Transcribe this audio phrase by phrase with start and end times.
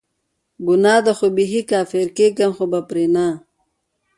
[0.67, 3.27] ګناه ده خو بیخي کافره کیږم خو به پری نه